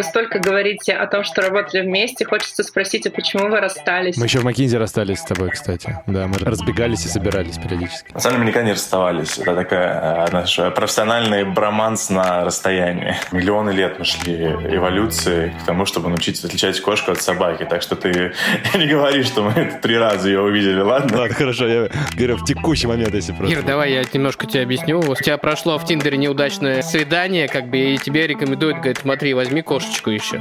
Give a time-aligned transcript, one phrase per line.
[0.00, 2.24] Вы столько говорите о том, что работали вместе.
[2.24, 4.16] Хочется спросить, а почему вы расстались?
[4.16, 5.94] Мы еще в Макинзе расстались с тобой, кстати.
[6.06, 8.10] Да, мы разбегались и собирались периодически.
[8.14, 9.36] На самом деле мы никогда не расставались.
[9.36, 13.14] Это такая э, наш профессиональный броманс на расстоянии.
[13.30, 17.66] Миллионы лет мы шли эволюции к тому, чтобы научиться отличать кошку от собаки.
[17.68, 18.32] Так что ты
[18.78, 21.18] не говори, что мы три раза ее увидели, ладно?
[21.18, 23.54] Ладно, хорошо, я говорю в текущий момент, если просто.
[23.54, 24.98] Ир, давай я немножко тебе объясню.
[24.98, 29.60] У тебя прошло в Тиндере неудачное свидание, как бы, и тебе рекомендуют, говорит, смотри, возьми
[29.90, 30.40] кошечку еще.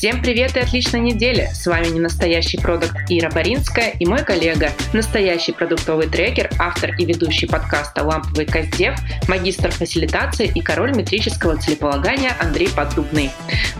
[0.00, 1.50] Всем привет и отличной недели!
[1.52, 7.04] С вами не настоящий продукт Ира Боринская и мой коллега, настоящий продуктовый трекер, автор и
[7.04, 13.30] ведущий подкаста «Ламповый Коздев», магистр фасилитации и король метрического целеполагания Андрей Поддубный.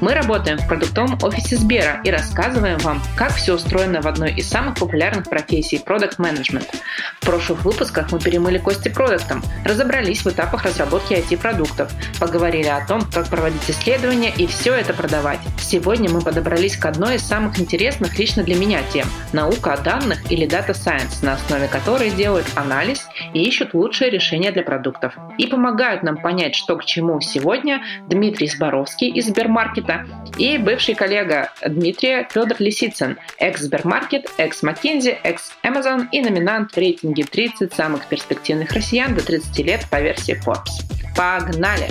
[0.03, 4.47] Мы работаем в продуктовом офисе Сбера и рассказываем вам, как все устроено в одной из
[4.47, 6.69] самых популярных профессий– продукт менеджмент
[7.23, 13.01] В прошлых выпусках мы перемыли кости продуктам, разобрались в этапах разработки IT-продуктов, поговорили о том,
[13.11, 15.41] как проводить исследования и все это продавать.
[15.59, 20.31] Сегодня мы подобрались к одной из самых интересных лично для меня тем– наука о данных
[20.31, 25.15] или Data Science, на основе которой делают анализ и ищут лучшие решения для продуктов.
[25.39, 31.53] И помогают нам понять, что к чему сегодня Дмитрий Зборовский из Сбермаркета и бывший коллега
[31.67, 39.25] Дмитрия Федор Лисицын, экс-Сбермаркет, экс-Маккензи, экс-Amazon и номинант в рейтинге 30 самых перспективных россиян до
[39.25, 40.71] 30 лет по версии Forbes.
[41.17, 41.89] Погнали!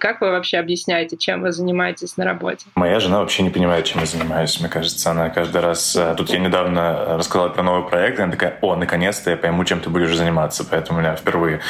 [0.00, 2.64] Как вы вообще объясняете, чем вы занимаетесь на работе?
[2.74, 4.58] Моя жена вообще не понимает, чем я занимаюсь.
[4.58, 5.94] Мне кажется, она каждый раз...
[5.94, 9.62] Э, тут я недавно рассказал про новый проект, и она такая, о, наконец-то я пойму,
[9.64, 10.64] чем ты будешь заниматься.
[10.64, 11.60] Поэтому у меня впервые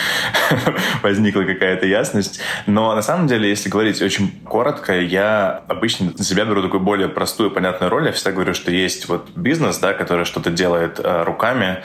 [1.03, 2.41] возникла какая-то ясность.
[2.67, 7.09] Но на самом деле, если говорить очень коротко, я обычно на себя беру такую более
[7.09, 8.07] простую, понятную роль.
[8.07, 11.79] Я всегда говорю, что есть вот бизнес, да, который что-то делает э, руками.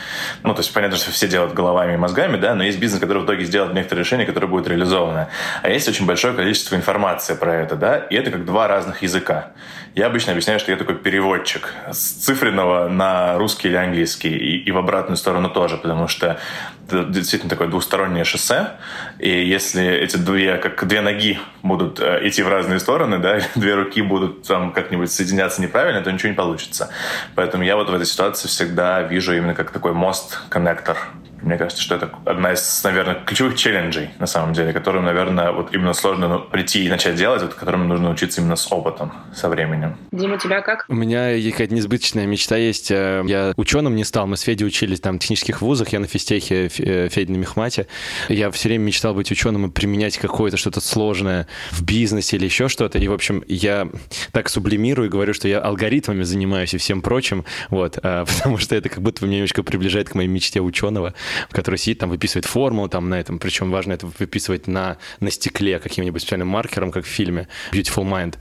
[0.44, 3.24] Ну, то есть понятно, что все делают головами и мозгами, да, но есть бизнес, который
[3.24, 5.28] в итоге сделает некоторые решения, которые будут реализованы.
[5.64, 9.52] А есть очень большой количество информации про это, да, и это как два разных языка.
[9.96, 14.72] Я обычно объясняю, что я такой переводчик с цифренного на русский или английский, и, и
[14.72, 16.38] в обратную сторону тоже, потому что
[16.88, 18.72] это действительно такое двустороннее шоссе,
[19.20, 23.74] и если эти две, как две ноги будут э, идти в разные стороны, да, две
[23.74, 26.90] руки будут там как-нибудь соединяться неправильно, то ничего не получится.
[27.34, 30.98] Поэтому я вот в этой ситуации всегда вижу именно как такой мост-коннектор
[31.46, 35.74] мне кажется, что это одна из, наверное, ключевых челленджей, на самом деле, которым, наверное, вот
[35.74, 39.48] именно сложно ну, прийти и начать делать, вот которым нужно учиться именно с опытом, со
[39.48, 39.96] временем.
[40.12, 40.86] Дима, у тебя как?
[40.90, 42.90] У меня какая-то несбыточная мечта есть.
[42.90, 46.08] Э, я ученым не стал, мы с Федей учились там в технических вузах, я на
[46.08, 47.88] физтехе, э, Федя на мехмате.
[48.28, 52.70] Я все время мечтал быть ученым и применять какое-то что-то сложное в бизнесе или еще
[52.70, 52.98] что-то.
[52.98, 53.88] И, в общем, я
[54.32, 58.76] так сублимирую и говорю, что я алгоритмами занимаюсь и всем прочим, вот, э, потому что
[58.76, 61.14] это как будто меня немножко приближает к моей мечте ученого
[61.52, 65.80] который сидит там, выписывает формулу там на этом, причем важно это выписывать на, на стекле
[65.80, 68.36] каким-нибудь специальным маркером, как в фильме Beautiful Mind.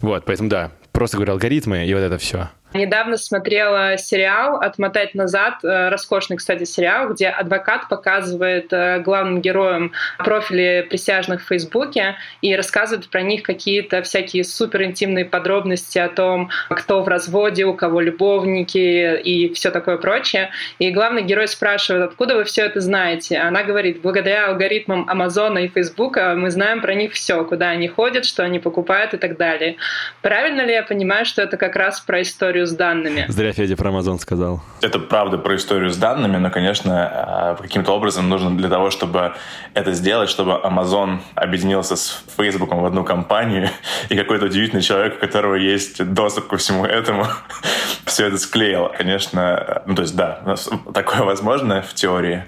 [0.00, 2.50] Вот, поэтому да, просто говорю алгоритмы и вот это все.
[2.72, 9.90] Недавно смотрела сериал «Отмотать назад», э, роскошный, кстати, сериал, где адвокат показывает э, главным героям
[10.18, 16.50] профили присяжных в Фейсбуке и рассказывает про них какие-то всякие супер интимные подробности о том,
[16.68, 20.50] кто в разводе, у кого любовники и все такое прочее.
[20.78, 23.38] И главный герой спрашивает, откуда вы все это знаете?
[23.38, 28.24] Она говорит, благодаря алгоритмам Амазона и Фейсбука мы знаем про них все, куда они ходят,
[28.24, 29.74] что они покупают и так далее.
[30.22, 33.24] Правильно ли я понимаю, что это как раз про историю историю с данными.
[33.28, 34.60] Зря Федя про Amazon сказал.
[34.80, 39.32] Это правда про историю с данными, но, конечно, а, каким-то образом нужно для того, чтобы
[39.74, 43.68] это сделать, чтобы Amazon объединился с Facebook в одну компанию,
[44.08, 47.26] и какой-то удивительный человек, у которого есть доступ ко всему этому,
[48.04, 48.90] все это склеил.
[48.96, 50.56] Конечно, ну то есть да,
[50.92, 52.44] такое возможно в теории,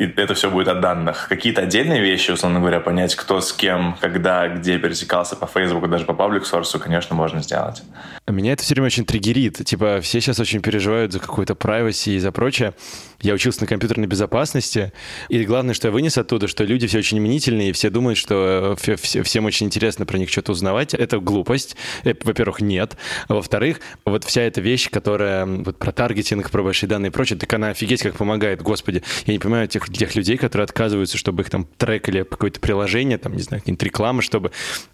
[0.00, 1.26] и это все будет о данных.
[1.28, 6.06] Какие-то отдельные вещи, условно говоря, понять, кто с кем, когда, где пересекался по Facebook, даже
[6.06, 7.82] по паблик сорсу, конечно, можно сделать.
[8.26, 9.62] Меня это все время очень триггерит.
[9.64, 12.72] Типа, все сейчас очень переживают за какую-то privacy и за прочее.
[13.20, 14.92] Я учился на компьютерной безопасности,
[15.28, 18.76] и главное, что я вынес оттуда, что люди все очень мнительные, и все думают, что
[18.86, 20.94] э, всем очень интересно про них что-то узнавать.
[20.94, 21.76] Это глупость.
[22.04, 22.96] Э, во-первых, нет.
[23.28, 27.52] Во-вторых, вот вся эта вещь, которая вот про таргетинг, про большие данные и прочее, так
[27.52, 29.02] она офигеть как помогает, господи.
[29.26, 33.34] Я не понимаю тех, тех людей, которые отказываются, чтобы их там трекали какое-то приложение, там,
[33.34, 34.52] не знаю, какие-нибудь рекламы, чтобы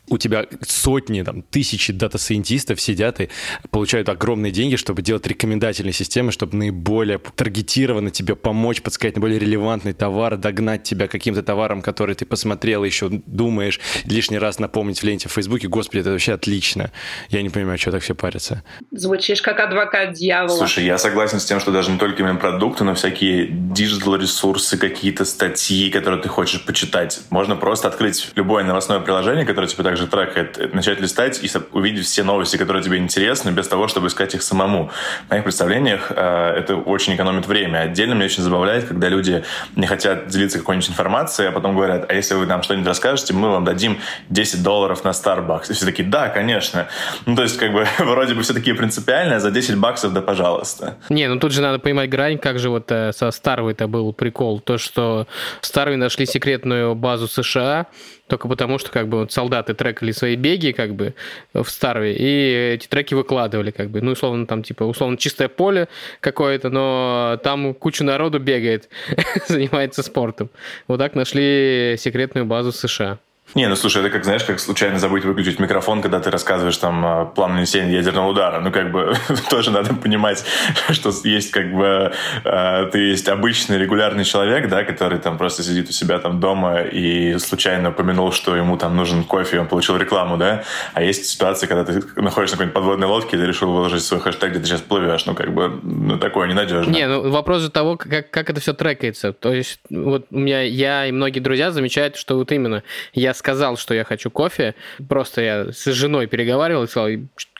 [0.09, 3.29] у тебя сотни, там, тысячи дата-сайентистов сидят и
[3.71, 9.39] получают огромные деньги, чтобы делать рекомендательные системы, чтобы наиболее таргетированно тебе помочь подсказать на более
[9.39, 15.05] релевантный товар, догнать тебя каким-то товаром, который ты посмотрел, еще думаешь, лишний раз напомнить в
[15.05, 16.93] ленте в Фейсбуке, господи, это вообще отлично.
[17.29, 18.63] Я не понимаю, что так все парятся.
[18.91, 20.57] Звучишь как адвокат дьявола.
[20.57, 24.79] Слушай, я согласен с тем, что даже не только именно продукты, но всякие digital ресурсы,
[24.89, 27.21] какие-то статьи, которые ты хочешь почитать.
[27.31, 32.23] Можно просто открыть любое новостное приложение, которое тебе также трекает, начать листать и увидеть все
[32.23, 34.91] новости, которые тебе интересны, без того, чтобы искать их самому.
[35.27, 37.79] В моих представлениях э, это очень экономит время.
[37.81, 39.45] Отдельно меня очень забавляет, когда люди
[39.77, 43.51] не хотят делиться какой-нибудь информацией, а потом говорят, а если вы нам что-нибудь расскажете, мы
[43.51, 43.99] вам дадим
[44.31, 45.71] 10 долларов на Starbucks.
[45.71, 46.89] И все такие, да, конечно.
[47.27, 50.21] Ну, то есть, как бы, вроде бы все такие принципиальные, а за 10 баксов, да,
[50.23, 50.97] пожалуйста.
[51.09, 54.61] Не, ну тут же надо понимать грань, как же вот э, со Старвой-то был прикол.
[54.67, 55.29] То, что
[55.61, 57.87] Старвой нашли секретную базу США,
[58.27, 61.15] только потому, что как бы вот солдаты трекали свои беги как бы
[61.55, 65.87] в Старве, и эти треки выкладывали как бы, ну, условно, там, типа, условно, чистое поле
[66.19, 68.89] какое-то, но там куча народу бегает,
[69.47, 70.51] занимается спортом.
[70.89, 73.21] Вот так нашли секретную базу США.
[73.55, 77.33] Не, ну слушай, это как, знаешь, как случайно забыть выключить микрофон, когда ты рассказываешь там
[77.35, 78.61] план нанесения ядерного удара.
[78.61, 79.15] Ну, как бы
[79.51, 80.45] тоже надо понимать,
[80.91, 82.13] что есть как бы
[82.45, 86.83] э, ты есть обычный регулярный человек, да, который там просто сидит у себя там дома
[86.83, 90.65] и случайно упомянул, что ему там нужен кофе, и он получил рекламу, да.
[90.93, 94.21] А есть ситуация, когда ты находишься на какой-нибудь подводной лодке, и ты решил выложить свой
[94.21, 95.25] хэштег, где ты сейчас плывешь.
[95.27, 96.91] Ну, как бы, ну, такое ненадежно.
[96.91, 99.33] Не, ну, вопрос же того, как, как это все трекается.
[99.33, 102.83] То есть, вот у меня, я и многие друзья замечают, что вот именно
[103.13, 104.75] я сказал, что я хочу кофе,
[105.09, 107.09] просто я с женой переговаривал и сказал,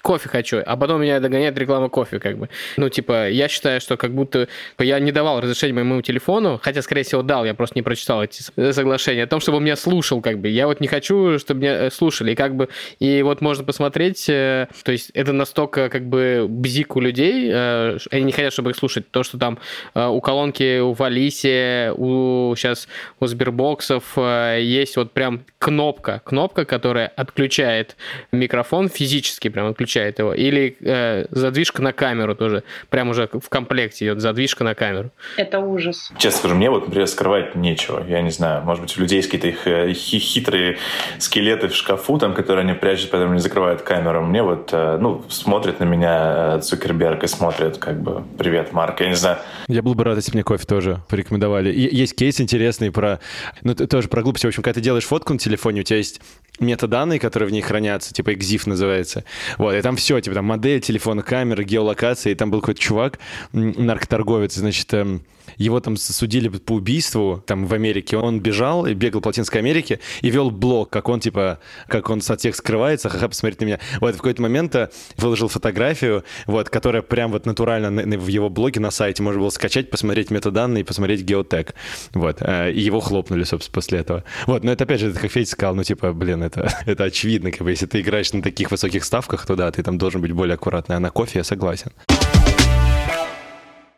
[0.07, 2.49] кофе хочу, а потом меня догоняет реклама кофе, как бы.
[2.77, 4.47] Ну, типа, я считаю, что как будто
[4.79, 8.43] я не давал разрешения моему телефону, хотя, скорее всего, дал, я просто не прочитал эти
[8.73, 10.47] соглашения, о том, чтобы он меня слушал, как бы.
[10.47, 12.69] Я вот не хочу, чтобы меня э, слушали, как бы,
[13.01, 17.99] и вот можно посмотреть, э, то есть это настолько, как бы, бзик у людей, э,
[18.13, 19.59] они не хотят, чтобы их слушать, то, что там
[19.95, 22.87] у колонки, у Валиси, у сейчас
[23.19, 24.17] у Сбербоксов
[24.59, 27.97] есть вот прям кнопка, кнопка, которая отключает
[28.31, 30.35] микрофон физически, прям отключает включает его.
[30.35, 32.63] Или э, задвижка на камеру тоже.
[32.91, 35.11] Прям уже в комплекте идет задвижка на камеру.
[35.37, 36.13] Это ужас.
[36.19, 38.05] Честно скажу, мне вот, например, скрывать нечего.
[38.07, 40.77] Я не знаю, может быть, у людей есть какие-то их э, хитрые
[41.19, 44.23] скелеты в шкафу, там, которые они прячут, поэтому не закрывают камеру.
[44.23, 49.01] Мне вот, э, ну, смотрит на меня э, Цукерберг и смотрит, как бы, привет, Марк,
[49.01, 49.39] я не знаю.
[49.69, 51.73] Я был бы рад, если мне кофе тоже порекомендовали.
[51.73, 53.21] Есть кейс интересный про,
[53.63, 54.47] ну, тоже про глупости.
[54.47, 56.21] В общем, когда ты делаешь фотку на телефоне, у тебя есть
[56.61, 59.25] метаданные, которые в ней хранятся, типа EXIF называется.
[59.59, 63.19] Вот, и там все, типа там модель, телефон, камера, геолокация, и там был какой-то чувак,
[63.53, 65.23] наркоторговец, значит, эм,
[65.57, 68.17] его там судили по убийству там в Америке.
[68.17, 72.21] Он бежал и бегал по Латинской Америке и вел блог, как он типа, как он
[72.27, 73.81] от всех скрывается, ха-ха, посмотрите на меня.
[74.01, 78.81] Вот в какой-то момент э, выложил фотографию, вот, которая прям вот натурально в его блоге
[78.81, 81.75] на сайте можно было скачать, посмотреть метаданные, посмотреть геотек.
[82.13, 82.39] Вот.
[82.41, 84.25] Э, и его хлопнули, собственно, после этого.
[84.47, 84.65] Вот.
[84.65, 87.63] Но это опять же, это как Федя сказал, ну типа, блин, это, это очевидно, как
[87.63, 90.55] бы, если ты играешь на таких высоких ставках, то да, ты там должен быть более
[90.55, 90.97] аккуратный.
[90.97, 91.93] А на кофе я согласен.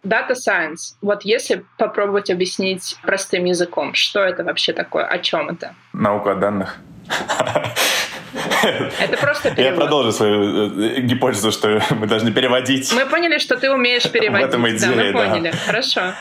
[0.05, 0.95] Data Science.
[1.03, 5.75] Вот если попробовать объяснить простым языком, что это вообще такое, о чем это?
[5.93, 6.79] Наука о данных.
[9.01, 9.73] Это просто перевод.
[9.73, 12.93] Я продолжу свою э, гипотезу, что мы должны переводить.
[12.93, 14.47] Мы поняли, что ты умеешь переводить.
[14.47, 15.51] В этом идея, да, мы поняли.
[15.67, 16.13] Хорошо.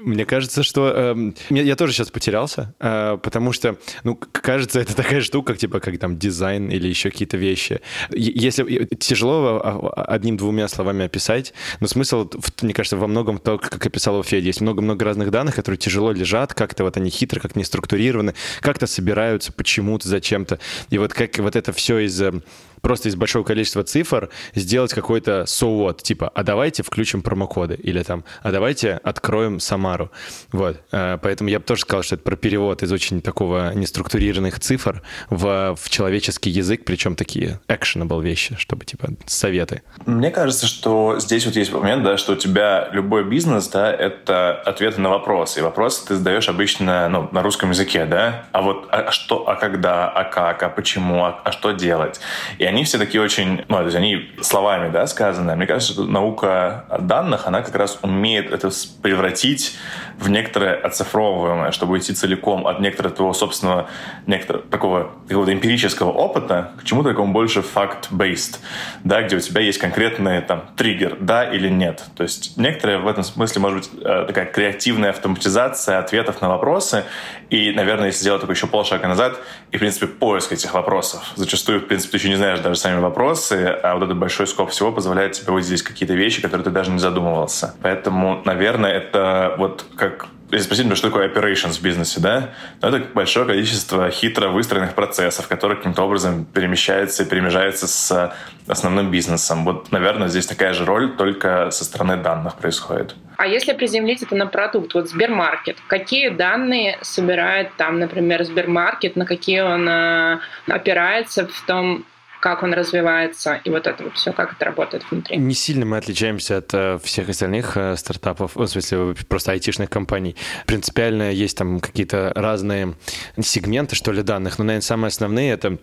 [0.00, 5.20] Мне кажется, что э, я тоже сейчас потерялся, э, потому что, ну, кажется, это такая
[5.20, 7.80] штука, типа как там дизайн или еще какие-то вещи.
[8.10, 12.30] Если тяжело а, одним-двумя словами описать, но смысл,
[12.62, 14.46] мне кажется, во многом то, как описал его Федя.
[14.46, 18.86] Есть много-много разных данных, которые тяжело лежат, как-то вот они хитро, как не структурированы, как-то
[18.86, 20.60] собираются почему-то, зачем-то.
[20.90, 22.42] И вот как вот это все из эм,
[22.80, 28.24] просто из большого количества цифр сделать какой-то so типа, а давайте включим промокоды, или там,
[28.42, 30.10] а давайте откроем Самару.
[30.52, 30.80] Вот.
[30.92, 35.02] Э, поэтому я бы тоже сказал, что это про перевод из очень такого неструктурированных цифр
[35.30, 39.82] в, в человеческий язык, причем такие actionable вещи, чтобы, типа, советы.
[40.06, 44.52] Мне кажется, что здесь вот есть момент, да, что у тебя любой бизнес, да, это
[44.52, 45.60] ответы на вопросы.
[45.60, 49.56] И вопросы ты задаешь обычно ну, на русском языке, да, а вот а что, а
[49.56, 52.20] когда, а как, а почему, а, а что делать.
[52.58, 55.56] И они все такие очень, ну, то есть они словами, да, сказаны.
[55.56, 58.70] Мне кажется, что наука данных, она как раз умеет это
[59.02, 59.76] превратить
[60.18, 63.88] в некоторое оцифровываемое, чтобы идти целиком от некоторого твоего собственного,
[64.26, 68.58] некоторого такого какого-то эмпирического опыта к чему-то такому больше fact-based,
[69.04, 72.04] да, где у тебя есть конкретный там триггер, да или нет.
[72.16, 77.04] То есть некоторая в этом смысле может быть э, такая креативная автоматизация ответов на вопросы,
[77.50, 79.38] и, наверное, если сделать только еще полшага назад,
[79.70, 81.32] и, в принципе, поиск этих вопросов.
[81.36, 84.70] Зачастую, в принципе, ты еще не знаешь даже сами вопросы, а вот этот большой скоп
[84.70, 87.74] всего позволяет тебе вот здесь какие-то вещи, которые ты даже не задумывался.
[87.82, 92.88] Поэтому, наверное, это вот как если спросить меня, что такое operations в бизнесе, да, то
[92.88, 98.34] это большое количество хитро выстроенных процессов, которые каким-то образом перемещаются и перемежаются с
[98.66, 99.64] основным бизнесом.
[99.64, 103.14] Вот, наверное, здесь такая же роль, только со стороны данных происходит.
[103.36, 109.26] А если приземлить это на продукт, вот Сбермаркет, какие данные собирает там, например, Сбермаркет, на
[109.26, 112.04] какие он э, опирается в том,
[112.40, 115.36] как он развивается, и вот это вот все, как это работает внутри.
[115.36, 120.36] Не сильно мы отличаемся от э, всех остальных э, стартапов, в смысле просто айтишных компаний.
[120.66, 122.94] Принципиально есть там какие-то разные
[123.40, 125.78] сегменты, что ли, данных, но, наверное, самые основные— это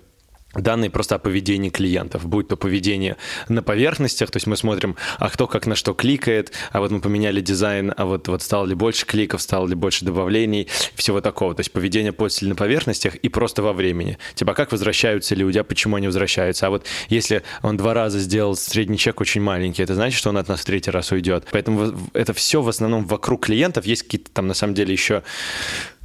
[0.56, 3.18] данные просто о поведении клиентов, будь то поведение
[3.50, 7.02] на поверхностях, то есть мы смотрим, а кто как на что кликает, а вот мы
[7.02, 11.54] поменяли дизайн, а вот, вот стало ли больше кликов, стало ли больше добавлений, всего такого.
[11.56, 14.18] То есть поведение пользователя на поверхностях и просто во времени.
[14.36, 16.68] Типа, как возвращаются люди, а почему они возвращаются.
[16.68, 20.38] А вот если он два раза сделал средний чек очень маленький, это значит, что он
[20.38, 21.46] от нас в третий раз уйдет.
[21.52, 23.86] Поэтому это все в основном вокруг клиентов.
[23.86, 25.24] Есть какие-то там на самом деле еще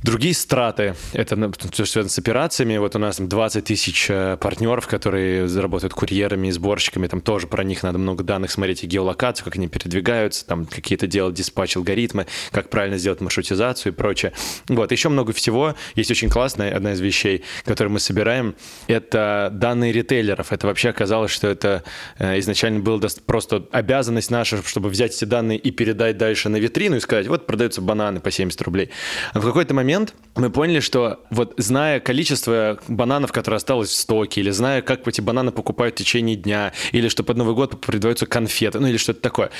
[0.02, 2.78] Другие страты, это ну, что связано с операциями.
[2.78, 7.06] Вот у нас там 20 тысяч э, партнеров, которые работают курьерами и сборщиками.
[7.06, 11.06] Там тоже про них надо много данных смотреть и геолокацию, как они передвигаются, там какие-то
[11.06, 14.32] делать диспатч алгоритмы, как правильно сделать маршрутизацию и прочее.
[14.68, 15.74] Вот, еще много всего.
[15.94, 18.54] Есть очень классная одна из вещей, которую мы собираем.
[18.86, 20.50] Это данные ритейлеров.
[20.50, 21.84] Это вообще оказалось, что это
[22.18, 26.96] э, изначально была просто обязанность наша, чтобы взять эти данные и передать дальше на витрину
[26.96, 28.88] и сказать, вот продаются бананы по 70 рублей.
[29.34, 33.96] А в какой-то момент момент мы поняли, что вот зная количество бананов, которые осталось в
[33.96, 37.80] стоке, или зная, как эти бананы покупают в течение дня, или что под Новый год
[37.80, 39.50] продаются конфеты, ну или что-то такое.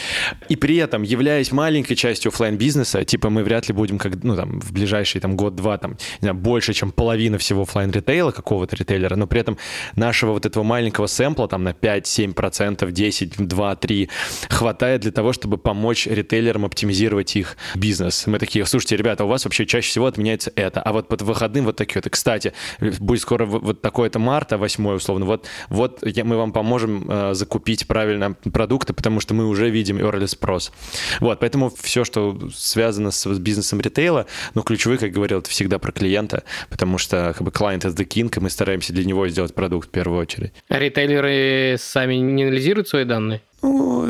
[0.49, 4.37] И при этом, являясь маленькой частью офлайн бизнеса типа мы вряд ли будем как, ну,
[4.37, 8.77] там, в ближайший там, год-два там, не знаю, больше, чем половина всего офлайн ритейла какого-то
[8.77, 9.59] ритейлера, но при этом
[9.97, 14.11] нашего вот этого маленького сэмпла там на 5-7%, 10, 2, 3
[14.49, 18.27] хватает для того, чтобы помочь ритейлерам оптимизировать их бизнес.
[18.27, 20.83] Мы такие, слушайте, ребята, у вас вообще чаще всего от отменяется это.
[20.83, 22.11] А вот под выходным вот такие вот.
[22.11, 27.87] Кстати, будет скоро вот такое-то марта, 8 условно, вот, вот мы вам поможем э, закупить
[27.87, 30.73] правильно продукты, потому что мы уже видим early спрос.
[31.21, 35.79] Вот, поэтому все, что связано с, с бизнесом ритейла, ну, ключевой, как говорил, это всегда
[35.79, 39.27] про клиента, потому что как бы client is the king, и мы стараемся для него
[39.29, 40.53] сделать продукт в первую очередь.
[40.69, 43.41] А ритейлеры сами не анализируют свои данные?
[43.63, 44.09] Ну,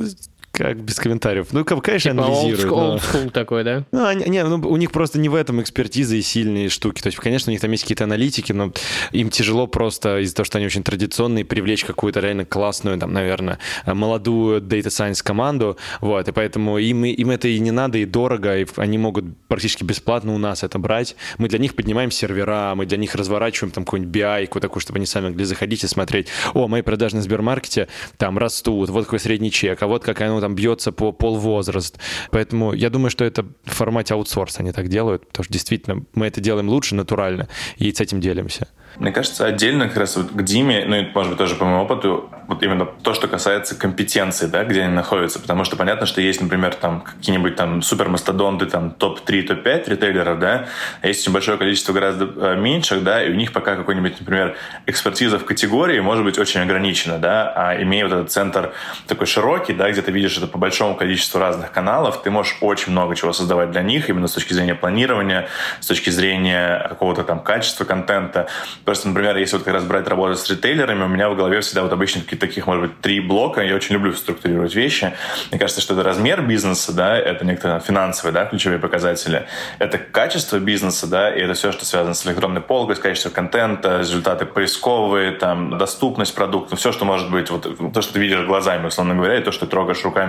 [0.53, 1.49] как без комментариев.
[1.53, 2.73] Ну, конечно, типа анализируют.
[2.73, 3.31] Old school, но...
[3.31, 3.85] такой, да?
[3.93, 7.01] Ну, они, не, ну, у них просто не в этом экспертиза и сильные штуки.
[7.01, 8.73] То есть, конечно, у них там есть какие-то аналитики, но
[9.13, 13.59] им тяжело просто из-за того, что они очень традиционные, привлечь какую-то реально классную, там, наверное,
[13.87, 15.77] молодую data science команду.
[16.01, 19.85] Вот, и поэтому им, им это и не надо, и дорого, и они могут практически
[19.85, 21.17] бесплатно у нас это брать.
[21.39, 25.07] Мы для них поднимаем сервера, мы для них разворачиваем там какой-нибудь BI, такую, чтобы они
[25.07, 29.51] сами могли заходить и смотреть, о, мои продажи на Сбермаркете там растут, вот какой средний
[29.51, 31.99] чек, а вот какая, там бьется по полвозраст.
[32.31, 36.27] Поэтому я думаю, что это в формате аутсорса они так делают, потому что действительно мы
[36.27, 38.69] это делаем лучше, натурально, и с этим делимся.
[38.97, 41.83] Мне кажется, отдельно как раз вот к Диме, ну, и, может быть, тоже по моему
[41.83, 45.39] опыту, вот именно то, что касается компетенции, да, где они находятся.
[45.39, 50.67] Потому что понятно, что есть, например, там какие-нибудь там супермастодонты, там топ-3, топ-5 ритейлеров, да,
[51.01, 54.57] а есть очень большое количество гораздо э, меньших, да, и у них пока какой-нибудь, например,
[54.87, 58.73] экспертиза в категории может быть очень ограничена, да, а имея вот этот центр
[59.07, 62.93] такой широкий, да, где ты видишь это по большому количеству разных каналов, ты можешь очень
[62.93, 65.49] много чего создавать для них, именно с точки зрения планирования,
[65.81, 68.49] с точки зрения какого-то там качества контента.
[68.85, 71.83] Просто, например, если вот как раз брать работу с ритейлерами, у меня в голове всегда
[71.83, 73.63] вот обычно какие-то таких, может быть, три блока.
[73.63, 75.13] Я очень люблю структурировать вещи.
[75.51, 79.47] Мне кажется, что это размер бизнеса, да, это некоторые финансовые, да, ключевые показатели.
[79.79, 83.99] Это качество бизнеса, да, и это все, что связано с электронной полкой, с качеством контента,
[83.99, 88.87] результаты поисковые, там, доступность продукта, все, что может быть, вот то, что ты видишь глазами,
[88.87, 90.20] условно говоря, и то, что ты трогаешь руками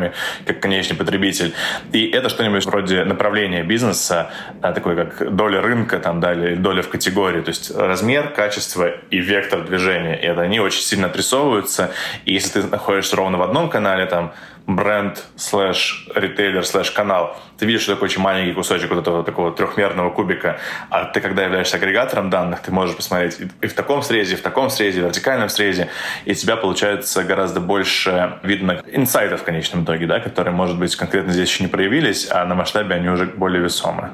[0.46, 1.54] как конечный потребитель.
[1.92, 4.32] И это что-нибудь вроде направления бизнеса,
[4.62, 8.88] да, такой как доля рынка, там, да, или доля в категории, то есть размер, качество
[9.10, 10.16] и вектор движения.
[10.16, 11.92] И это они очень сильно отрисовываются.
[12.26, 14.34] И если ты находишься ровно в одном канале, там,
[14.76, 20.10] бренд слэш ритейлер слэш канал, ты видишь такой очень маленький кусочек вот этого такого трехмерного
[20.10, 20.60] кубика,
[20.90, 24.42] а ты, когда являешься агрегатором данных, ты можешь посмотреть и в таком срезе, и в
[24.42, 25.90] таком срезе, в вертикальном срезе,
[26.26, 30.96] и у тебя получается гораздо больше видно инсайтов в конечном итоге, да, которые, может быть,
[30.96, 34.12] конкретно здесь еще не проявились, а на масштабе они уже более весомы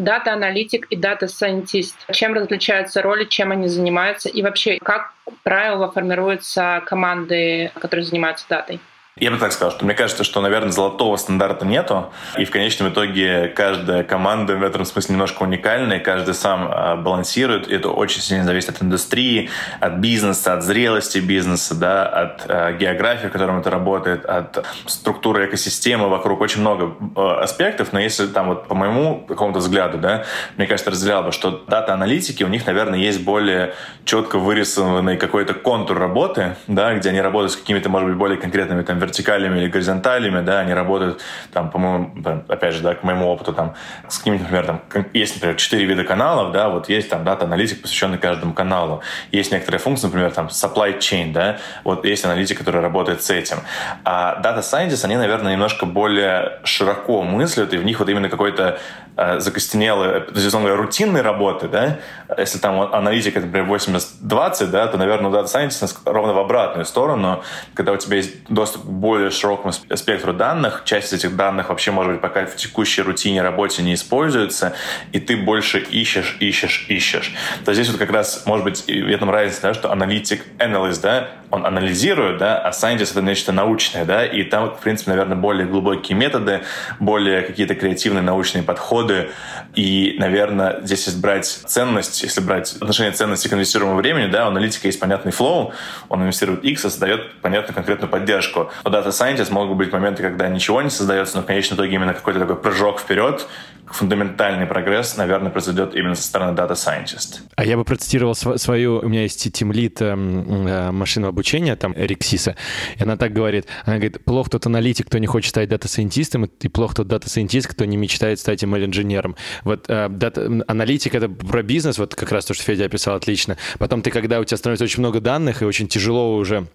[0.00, 1.96] дата-аналитик и дата-сайентист.
[2.12, 8.80] Чем различаются роли, чем они занимаются и вообще как правило формируются команды, которые занимаются датой?
[9.16, 12.90] Я бы так сказал, что мне кажется, что, наверное, золотого стандарта нету, и в конечном
[12.90, 18.20] итоге каждая команда в этом смысле немножко уникальная, каждый сам а, балансирует, и это очень
[18.20, 19.50] сильно зависит от индустрии,
[19.80, 25.46] от бизнеса, от зрелости бизнеса, да, от а, географии, в котором это работает, от структуры
[25.46, 26.08] экосистемы.
[26.08, 30.24] Вокруг, очень много а, аспектов, но если там вот по моему какому-то взгляду, да,
[30.56, 33.74] мне кажется, разделял бы, что дата-аналитики, у них, наверное, есть более
[34.04, 38.82] четко вырисованный какой-то контур работы, да, где они работают с какими-то, может быть, более конкретными
[38.82, 41.20] там вертикалями или горизонталями, да, они работают,
[41.52, 42.12] там, по-моему,
[42.48, 43.74] опять же, да, к моему опыту, там,
[44.08, 48.18] с какими-то, например, там, есть, например, четыре вида каналов, да, вот есть там дата-аналитик, посвященный
[48.18, 49.02] каждому каналу.
[49.32, 53.58] Есть некоторые функции, например, там, supply chain, да, вот есть аналитик, который работает с этим.
[54.04, 58.78] А data scientists, они, наверное, немножко более широко мыслят, и в них вот именно какой-то
[59.16, 61.98] э, закостенелый, то есть, говоря, рутинной работы, да,
[62.36, 67.42] если там аналитика, например, 80-20, да, то, наверное, у data scientist ровно в обратную сторону,
[67.74, 72.20] когда у тебя есть доступ более широкому спектру данных, часть этих данных вообще, может быть,
[72.20, 74.74] пока в текущей рутине работе не используется,
[75.12, 77.32] и ты больше ищешь, ищешь, ищешь.
[77.64, 81.28] То здесь вот как раз, может быть, в этом разница, да, что аналитик, analyst, да,
[81.50, 85.66] он анализирует, да, а scientist это нечто научное, да, и там, в принципе, наверное, более
[85.66, 86.62] глубокие методы,
[86.98, 89.30] более какие-то креативные научные подходы,
[89.74, 94.48] и, наверное, здесь если брать ценность, если брать отношение ценности к инвестируемому времени, да, у
[94.48, 95.72] аналитика есть понятный флоу,
[96.08, 98.70] он инвестирует X, и создает понятную конкретную поддержку.
[98.84, 102.14] У Data Scientist могут быть моменты, когда ничего не создается, но в конечном итоге именно
[102.14, 103.46] какой-то такой прыжок вперед,
[103.86, 107.40] фундаментальный прогресс, наверное, произойдет именно со стороны Data Scientist.
[107.56, 112.56] А я бы процитировал свою, у меня есть тимлит э, э, машинного обучения, там, Риксиса,
[112.96, 116.68] и она так говорит, она говорит, плохо тот аналитик, кто не хочет стать дата-сайентистом, и
[116.68, 119.36] плохо тот дата-сайентист, кто не мечтает стать ML-инженером.
[119.64, 123.56] Вот э, дата, аналитик— это про бизнес, вот как раз то, что Федя описал отлично.
[123.78, 126.68] Потом ты, когда у тебя становится очень много данных, и очень тяжело уже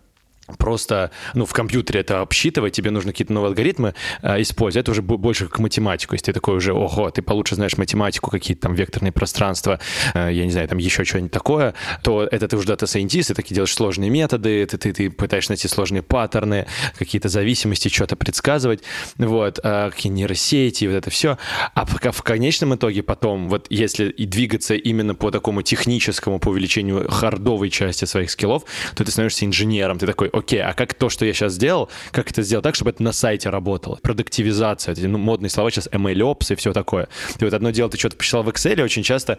[0.57, 4.83] просто, ну, в компьютере это обсчитывать, тебе нужно какие-то новые алгоритмы э, использовать.
[4.83, 6.15] Это уже больше как математику.
[6.15, 9.79] Если ты такой уже, ого, ты получше знаешь математику, какие-то там векторные пространства,
[10.13, 11.73] э, я не знаю, там еще что-нибудь такое,
[12.03, 15.67] то это ты уже дата-сайентист, ты такие делаешь сложные методы, ты, ты, ты пытаешься найти
[15.67, 18.83] сложные паттерны, какие-то зависимости, что-то предсказывать,
[19.17, 21.37] вот, э, какие нейросети, вот это все.
[21.73, 26.49] А в, в конечном итоге потом, вот если и двигаться именно по такому техническому, по
[26.49, 28.63] увеличению хардовой части своих скиллов,
[28.95, 29.97] то ты становишься инженером.
[29.97, 32.91] Ты такой, окей, а как то, что я сейчас сделал, как это сделать так, чтобы
[32.91, 33.97] это на сайте работало?
[34.01, 37.07] Продуктивизация, эти ну, модные слова сейчас, MLOps и все такое.
[37.39, 39.37] И вот одно дело, ты что-то посчитал в Excel, очень часто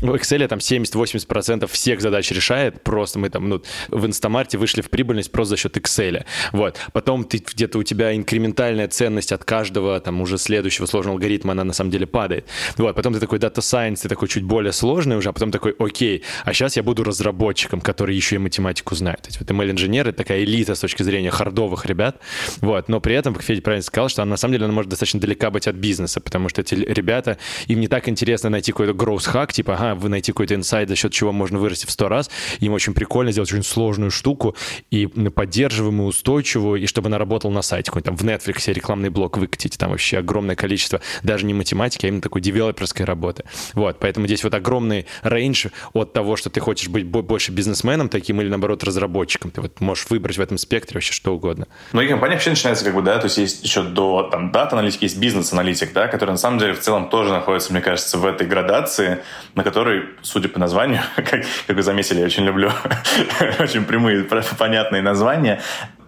[0.00, 4.90] в Excel там 70-80% всех задач решает, просто мы там ну, в Инстамарте вышли в
[4.90, 6.24] прибыльность просто за счет Excel.
[6.52, 6.76] Вот.
[6.92, 11.64] Потом ты где-то у тебя инкрементальная ценность от каждого там уже следующего сложного алгоритма, она
[11.64, 12.46] на самом деле падает.
[12.76, 12.94] Вот.
[12.94, 16.22] Потом ты такой Data Science, ты такой чуть более сложный уже, а потом такой, окей,
[16.44, 19.22] а сейчас я буду разработчиком, который еще и математику знает.
[19.22, 22.16] То есть вот ML-инженер— это такая элита с точки зрения хардовых ребят,
[22.60, 24.90] вот, но при этом, как Федя правильно сказал, что она, на самом деле она может
[24.90, 28.92] достаточно далека быть от бизнеса, потому что эти ребята, им не так интересно найти какой-то
[28.92, 32.30] hack, типа, ага, вы найти какой-то инсайт, за счет чего можно вырасти в сто раз,
[32.60, 34.54] им очень прикольно сделать очень сложную штуку
[34.90, 39.38] и поддерживаемую, устойчивую, и чтобы она работала на сайте, какой-то там в Netflix рекламный блок
[39.38, 43.44] выкатить, там вообще огромное количество, даже не математики, а именно такой девелоперской работы.
[43.74, 48.40] Вот, поэтому здесь вот огромный рейндж от того, что ты хочешь быть больше бизнесменом таким
[48.40, 49.50] или, наоборот, разработчиком.
[49.50, 51.66] Ты вот можешь выбрать выбрать в этом спектре вообще что угодно.
[51.92, 55.18] Многие компании вообще начинаются как бы, да, то есть есть еще до там дата-аналитики, есть
[55.18, 59.18] бизнес-аналитик, да, который на самом деле в целом тоже находится, мне кажется, в этой градации,
[59.54, 62.70] на которой, судя по названию, как, как вы заметили, я очень люблю
[63.58, 64.24] очень прямые,
[64.58, 65.60] понятные названия,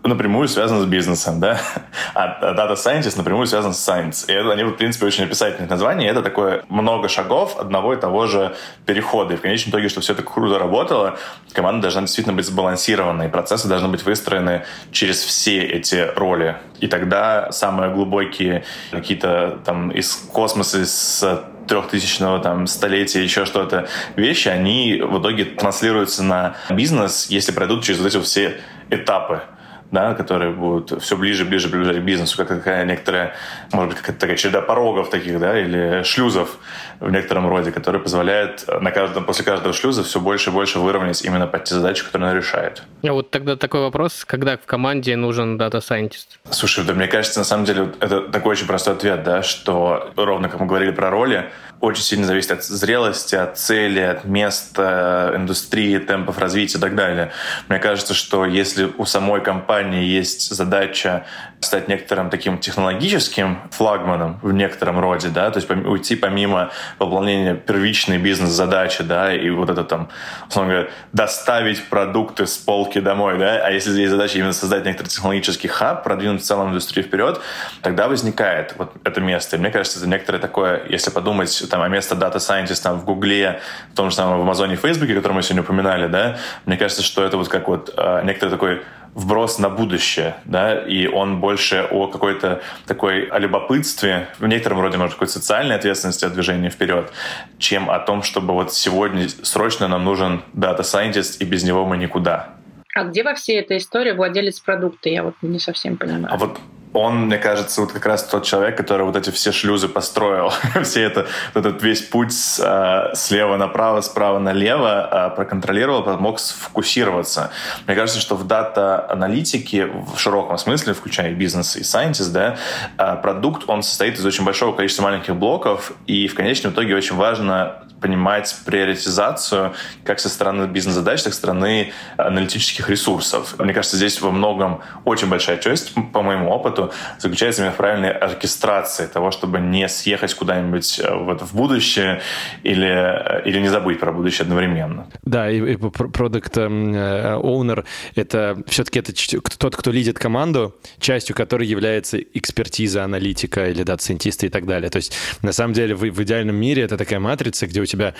[0.02, 1.60] напрямую связан с бизнесом, да,
[2.14, 4.24] а Data Scientist напрямую связан с Science.
[4.28, 6.06] И это, они, в принципе, очень описательных названий.
[6.06, 8.54] Это такое много шагов одного и того же
[8.86, 9.34] перехода.
[9.34, 11.18] И в конечном итоге, чтобы все это круто работало,
[11.52, 16.56] команда должна действительно быть сбалансированной, процессы должны быть выстроены через все эти роли.
[16.80, 21.24] И тогда самые глубокие какие-то там из космоса, из
[21.68, 23.86] трехтысячного там столетия, еще что-то
[24.16, 28.60] вещи, они в итоге транслируются на бизнес, если пройдут через вот эти все
[28.90, 29.42] этапы
[29.90, 33.34] да, которые будут все ближе, ближе приближать к бизнесу, как такая некоторая,
[33.72, 36.58] может быть, какая-то такая череда порогов таких, да, или шлюзов
[37.00, 41.22] в некотором роде, которые позволяют на каждом, после каждого шлюза все больше и больше выровнять
[41.22, 42.82] именно под те задачи, которые она решает.
[43.02, 46.38] А вот тогда такой вопрос, когда в команде нужен дата-сайентист?
[46.50, 50.48] Слушай, да мне кажется, на самом деле, это такой очень простой ответ, да, что ровно
[50.48, 51.50] как мы говорили про роли,
[51.80, 57.32] очень сильно зависит от зрелости, от цели, от места, индустрии, темпов развития и так далее.
[57.68, 61.24] Мне кажется, что если у самой компании компании есть задача
[61.60, 68.18] стать некоторым таким технологическим флагманом в некотором роде, да, то есть уйти помимо выполнения первичной
[68.18, 70.08] бизнес-задачи, да, и вот это там,
[70.48, 75.08] условно говоря, доставить продукты с полки домой, да, а если есть задача именно создать некоторый
[75.08, 77.40] технологический хаб, продвинуть в целом индустрию вперед,
[77.82, 79.56] тогда возникает вот это место.
[79.56, 83.04] И мне кажется, это некоторое такое, если подумать там, о место Data Scientist там, в
[83.04, 83.60] Гугле,
[83.92, 87.02] в том же самом в Амазоне и Фейсбуке, который мы сегодня упоминали, да, мне кажется,
[87.02, 88.82] что это вот как вот э, некоторый такой
[89.14, 94.98] вброс на будущее, да, и он больше о какой-то такой о любопытстве, в некотором роде,
[94.98, 97.12] может, какой-то социальной ответственности от движения вперед,
[97.58, 102.50] чем о том, чтобы вот сегодня срочно нам нужен дата-сайентист, и без него мы никуда.
[102.94, 105.08] А где во всей этой истории владелец продукта?
[105.08, 106.28] Я вот не совсем понимаю.
[106.30, 106.58] А вот
[106.92, 110.52] он, мне кажется, вот как раз тот человек, который вот эти все шлюзы построил.
[110.82, 116.40] все это, вот этот весь путь с, а, слева направо, справа налево а, проконтролировал, помог
[116.40, 117.50] сфокусироваться.
[117.86, 122.56] Мне кажется, что в дата-аналитике в широком смысле, включая бизнес и scientist, да,
[122.96, 127.16] а, продукт, он состоит из очень большого количества маленьких блоков, и в конечном итоге очень
[127.16, 129.74] важно понимать приоритизацию
[130.04, 133.54] как со стороны бизнес-задач, так и со стороны аналитических ресурсов.
[133.58, 136.79] Мне кажется, здесь во многом очень большая часть, по моему опыту,
[137.18, 142.20] заключается именно в правильной оркестрации того, чтобы не съехать куда-нибудь э, вот в будущее
[142.62, 145.06] или, э, или не забыть про будущее одновременно.
[145.22, 149.12] Да, и, и продукт оунер— это все-таки это
[149.58, 154.90] тот, кто лидит команду, частью которой является экспертиза аналитика или дата-сайентиста и так далее.
[154.90, 158.14] То есть, на самом деле, в, в идеальном мире это такая матрица, где у тебя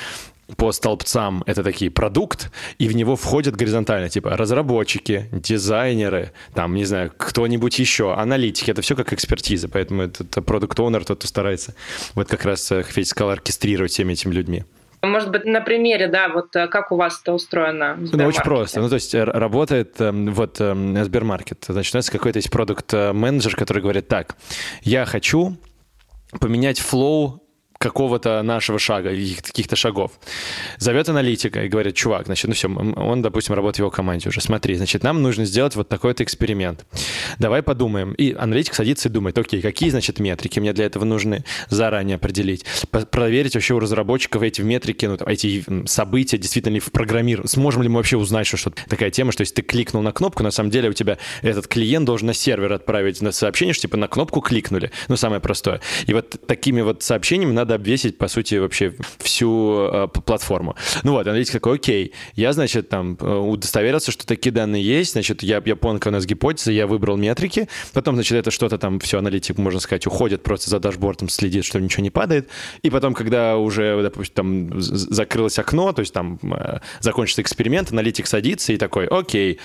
[0.57, 6.85] по столбцам это такие продукт, и в него входят горизонтально, типа разработчики, дизайнеры, там, не
[6.85, 11.29] знаю, кто-нибудь еще, аналитики, это все как экспертиза, поэтому это, это product owner тот, кто
[11.29, 11.75] старается
[12.15, 14.65] вот как раз, э, Федь сказал, оркестрировать всеми этими людьми.
[15.03, 17.97] Может быть, на примере, да, вот э, как у вас это устроено?
[17.99, 18.81] Ну, очень просто.
[18.81, 21.65] Ну, то есть работает эм, вот эм, Сбермаркет.
[21.67, 24.37] Значит, у нас какой-то есть продукт-менеджер, который говорит, так,
[24.83, 25.57] я хочу
[26.39, 27.43] поменять флоу
[27.81, 30.13] какого-то нашего шага, каких-то шагов.
[30.77, 34.43] Зовет аналитика и говорит, чувак, значит, ну все, он, допустим, работает в его команде уже.
[34.43, 36.85] Смотри, значит, нам нужно сделать вот такой-то эксперимент.
[37.39, 38.13] Давай подумаем.
[38.13, 42.67] И аналитик садится и думает, окей, какие, значит, метрики мне для этого нужны заранее определить.
[43.11, 47.49] Проверить вообще у разработчиков эти метрики, ну, эти события действительно ли в программировании.
[47.49, 50.43] Сможем ли мы вообще узнать, что что такая тема, что если ты кликнул на кнопку,
[50.43, 53.97] на самом деле у тебя этот клиент должен на сервер отправить на сообщение, что типа
[53.97, 54.91] на кнопку кликнули.
[55.09, 55.81] Ну, самое простое.
[56.07, 60.75] И вот такими вот сообщениями надо надо обвесить, по сути, вообще всю э, платформу.
[61.03, 65.43] Ну вот, аналитик такой, окей, я, значит, там э, удостоверился, что такие данные есть, значит,
[65.43, 69.19] я, я понял, у нас гипотеза, я выбрал метрики, потом, значит, это что-то там, все,
[69.19, 72.49] аналитик, можно сказать, уходит просто за дашбордом, следит, что ничего не падает,
[72.83, 78.27] и потом, когда уже, допустим, там закрылось окно, то есть там э, закончится эксперимент, аналитик
[78.27, 79.59] садится и такой, окей,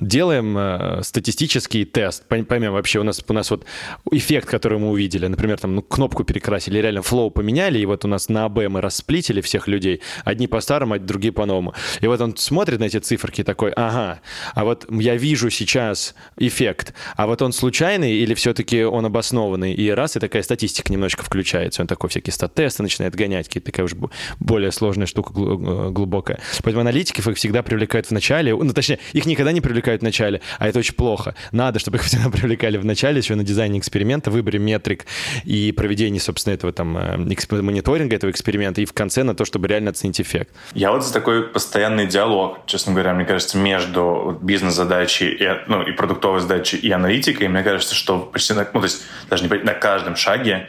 [0.00, 3.64] делаем э, статистический тест, поймем вообще, у нас, у нас вот
[4.10, 8.08] эффект, который мы увидели, например, там ну, кнопку перекрасили, реально флоу поменяли, и вот у
[8.08, 11.74] нас на АБ мы расплитили всех людей, одни по-старому, а другие по-новому.
[12.00, 14.20] И вот он смотрит на эти циферки такой, ага,
[14.54, 19.74] а вот я вижу сейчас эффект, а вот он случайный или все-таки он обоснованный?
[19.74, 23.84] И раз, и такая статистика немножечко включается, он такой всякие стат-тесты начинает гонять, какие-то такая
[23.84, 23.96] уже
[24.38, 26.40] более сложная штука глубокая.
[26.62, 30.04] Поэтому аналитиков их всегда привлекают в начале, ну, точнее, их никогда не привлекают привлекают в
[30.04, 31.34] начале, а это очень плохо.
[31.52, 35.06] Надо, чтобы их всегда привлекали в начале, еще на дизайне эксперимента, выборе метрик
[35.44, 39.68] и проведении, собственно, этого там э, мониторинга этого эксперимента, и в конце на то, чтобы
[39.68, 40.50] реально оценить эффект.
[40.74, 45.92] Я вот за такой постоянный диалог, честно говоря, мне кажется, между бизнес-задачей и, ну, и
[45.92, 47.48] продуктовой задачей и аналитикой.
[47.48, 50.68] Мне кажется, что почти на, ну, то есть даже не на каждом шаге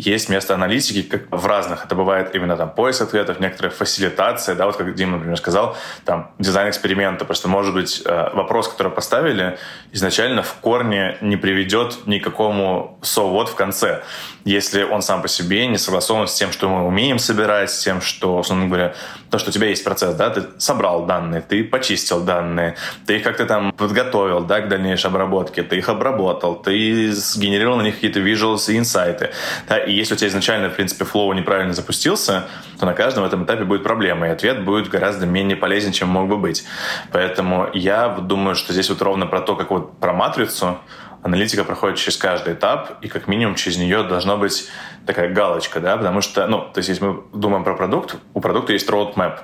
[0.00, 1.84] есть место аналитики, как в разных.
[1.84, 6.30] Это бывает именно там поиск ответов, некоторая фасилитация, да, вот как Дима, например, сказал, там
[6.38, 7.24] дизайн эксперимента.
[7.24, 9.58] Просто, может быть, э, вопрос, который поставили,
[9.92, 14.02] изначально в корне не приведет ни к какому what в конце
[14.44, 18.00] если он сам по себе не согласован с тем, что мы умеем собирать, с тем,
[18.00, 18.94] что, условно говоря,
[19.30, 23.22] то, что у тебя есть процесс, да, ты собрал данные, ты почистил данные, ты их
[23.22, 28.20] как-то там подготовил, да, к дальнейшей обработке, ты их обработал, ты сгенерировал на них какие-то
[28.20, 29.30] visuals и инсайты,
[29.68, 32.46] да, и если у тебя изначально, в принципе, флоу неправильно запустился,
[32.78, 36.28] то на каждом этом этапе будет проблема, и ответ будет гораздо менее полезен, чем мог
[36.28, 36.64] бы быть.
[37.12, 40.78] Поэтому я думаю, что здесь вот ровно про то, как вот про матрицу,
[41.22, 44.68] аналитика проходит через каждый этап, и как минимум через нее должно быть
[45.06, 48.72] такая галочка, да, потому что, ну, то есть если мы думаем про продукт, у продукта
[48.72, 49.40] есть roadmap.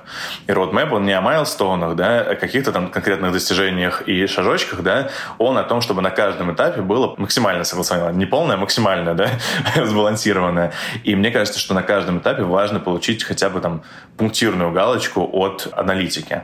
[0.47, 5.09] И roadmap, он не о майлстоунах, да, о каких-то там конкретных достижениях и шажочках, да,
[5.37, 8.15] он о том, чтобы на каждом этапе было максимально согласовано.
[8.15, 9.29] Не полное, а максимальное, да,
[9.85, 10.73] сбалансированное.
[11.03, 13.83] И мне кажется, что на каждом этапе важно получить хотя бы там
[14.17, 16.43] пунктирную галочку от аналитики.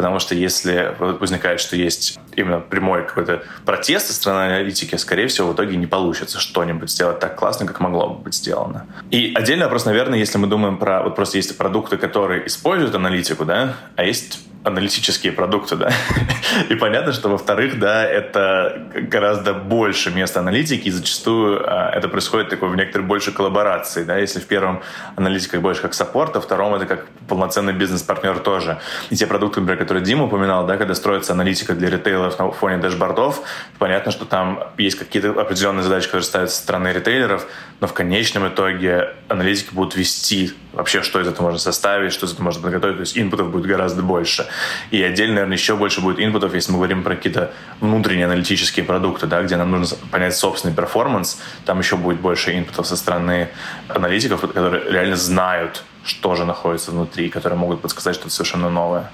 [0.00, 5.48] Потому что если возникает, что есть именно прямой какой-то протест со стороны аналитики, скорее всего,
[5.48, 8.86] в итоге не получится что-нибудь сделать так классно, как могло бы быть сделано.
[9.10, 11.02] И отдельный вопрос, наверное, если мы думаем про...
[11.02, 15.90] Вот просто есть продукты, которые используют аналитику, да, а есть аналитические продукты, да.
[16.68, 22.50] И понятно, что, во-вторых, да, это гораздо больше места аналитики, и зачастую а, это происходит
[22.50, 24.18] такой в некоторой большей коллаборации, да.
[24.18, 24.82] Если в первом
[25.16, 28.80] аналитика больше как саппорт, а в втором это как полноценный бизнес-партнер тоже.
[29.08, 32.76] И те продукты, например, которые Дима упоминал, да, когда строится аналитика для ритейлеров на фоне
[32.76, 33.40] дэшбордов,
[33.78, 37.46] понятно, что там есть какие-то определенные задачи, которые ставятся со стороны ритейлеров,
[37.80, 42.32] но в конечном итоге аналитики будут вести вообще, что из этого можно составить, что из
[42.32, 44.46] этого можно подготовить, то есть инпутов будет гораздо больше.
[44.90, 49.26] И отдельно, наверное, еще больше будет инпутов, если мы говорим про какие-то внутренние аналитические продукты,
[49.26, 53.48] да, где нам нужно понять собственный перформанс, там еще будет больше инпутов со стороны
[53.88, 59.10] аналитиков, которые реально знают, что же находится внутри, которые могут подсказать что-то совершенно новое.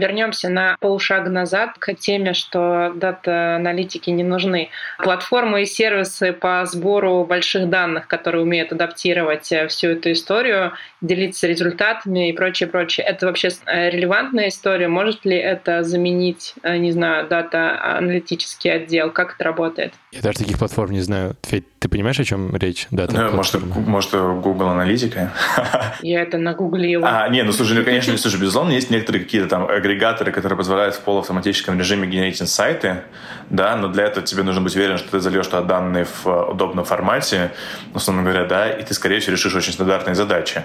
[0.00, 4.70] Вернемся на полшага назад к теме, что дата-аналитики не нужны.
[4.98, 11.46] Платформы и сервисы по сбору больших данных, которые умеют адаптировать э, всю эту историю, делиться
[11.46, 13.06] результатами и прочее, прочее.
[13.06, 14.88] Это вообще э, релевантная история?
[14.88, 19.10] Может ли это заменить, э, не знаю, дата-аналитический отдел?
[19.10, 19.92] Как это работает?
[20.12, 21.36] Я даже таких платформ не знаю.
[21.42, 22.86] Федь, ты понимаешь, о чем речь?
[22.90, 25.32] Да, ну, может, может, Google Аналитика?
[26.02, 27.06] Я это нагуглила.
[27.06, 30.94] А, не, ну слушай, ну, конечно, слушай, безусловно, есть некоторые какие-то там агрегаторы, которые позволяют
[30.94, 33.02] в полуавтоматическом режиме генерить инсайты,
[33.50, 36.84] да, но для этого тебе нужно быть уверен, что ты зальешь туда данные в удобном
[36.84, 37.50] формате,
[37.94, 40.64] условно говоря, да, и ты, скорее всего, решишь очень стандартные задачи.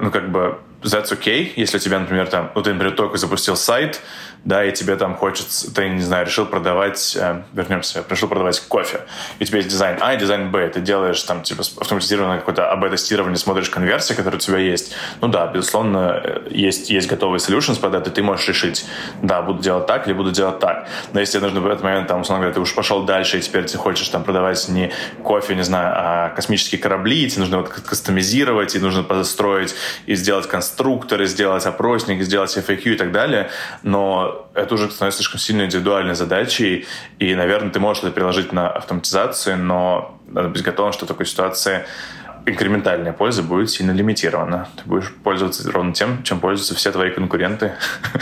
[0.00, 3.56] Ну, как бы, that's okay, если у тебя, например, там, ну, ты, например, только запустил
[3.56, 4.00] сайт,
[4.44, 9.00] да, и тебе там хочется, ты, не знаю, решил продавать, э, вернемся, решил продавать кофе,
[9.38, 12.70] и у тебя есть дизайн А и дизайн Б, ты делаешь там, типа, автоматизированное какое-то
[12.70, 17.80] АБ-тестирование, смотришь конверсии, которые у тебя есть, ну да, безусловно, э, есть, есть готовый solutions
[17.80, 18.86] под это, ты можешь решить,
[19.22, 22.20] да, буду делать так или буду делать так, но если нужно в этот момент, там,
[22.20, 25.64] условно говоря, ты уж пошел дальше, и теперь ты хочешь там продавать не кофе, не
[25.64, 29.74] знаю, а космические корабли, и тебе нужно вот кастомизировать, и нужно построить
[30.06, 33.50] и сделать конструкторы, сделать опросник, сделать FAQ и так далее,
[33.82, 36.86] но это уже становится слишком сильно индивидуальной задачей,
[37.18, 41.26] и, наверное, ты можешь это приложить на автоматизацию, но надо быть готовым, что в такой
[41.26, 41.84] ситуации
[42.46, 44.68] инкрементальная польза будет сильно лимитирована.
[44.76, 47.72] Ты будешь пользоваться ровно тем, чем пользуются все твои конкуренты,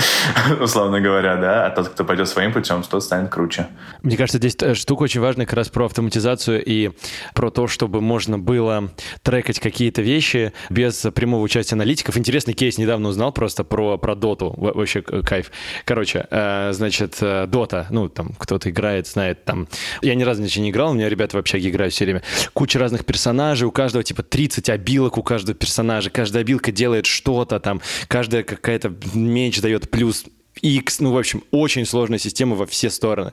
[0.60, 3.66] условно говоря, да, а тот, кто пойдет своим путем, тот станет круче.
[4.02, 6.90] Мне кажется, здесь э, штука очень важная как раз про автоматизацию и
[7.34, 8.90] про то, чтобы можно было
[9.22, 12.16] трекать какие-то вещи без прямого участия аналитиков.
[12.16, 15.50] Интересный кейс недавно узнал просто про, про доту, вообще кайф.
[15.84, 19.68] Короче, э, значит, дота, ну, там кто-то играет, знает, там,
[20.00, 22.22] я ни разу ничего не играл, у меня ребята в общаге играют все время.
[22.52, 27.58] Куча разных персонажей, у каждого типа 30 обилок у каждого персонажа, каждая обилка делает что-то
[27.60, 30.24] там, каждая какая-то меч дает плюс
[30.60, 33.32] X, ну, в общем, очень сложная система во все стороны.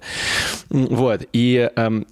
[0.70, 2.08] Вот, и эм,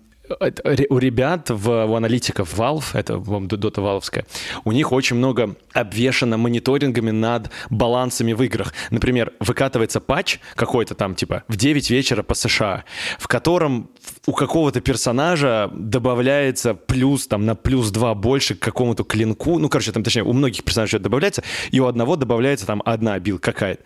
[0.90, 4.26] у ребят, в, у аналитиков Valve, это Dota Valve'ская,
[4.66, 8.74] у них очень много обвешено мониторингами над балансами в играх.
[8.90, 12.84] Например, выкатывается патч какой-то там, типа, в 9 вечера по США,
[13.20, 13.90] в котором
[14.26, 19.92] у какого-то персонажа добавляется плюс, там, на плюс 2 больше к какому-то клинку, ну, короче,
[19.92, 23.84] там, точнее, у многих персонажей добавляется, и у одного добавляется там одна билд какая-то.